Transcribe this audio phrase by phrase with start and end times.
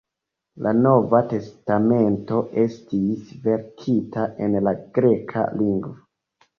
[0.67, 5.99] La Nova Testamento estis verkita en la greka lingvo.